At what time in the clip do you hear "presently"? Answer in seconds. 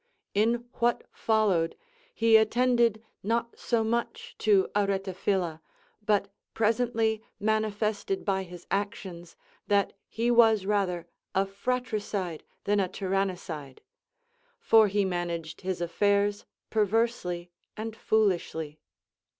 6.55-7.21